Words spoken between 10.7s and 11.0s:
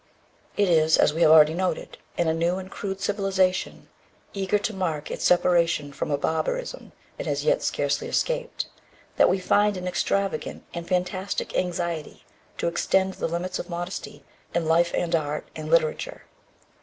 and